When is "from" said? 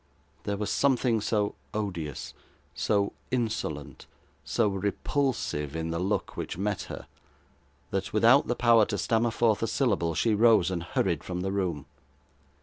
11.23-11.41